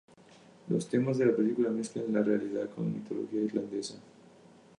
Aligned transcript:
Los 0.69 0.89
temas 0.89 1.19
de 1.19 1.27
la 1.27 1.35
película 1.35 1.69
mezclan 1.69 2.11
la 2.11 2.23
realidad 2.23 2.67
con 2.73 2.85
la 2.85 2.93
mitología 2.97 3.41
irlandesa. 3.41 4.01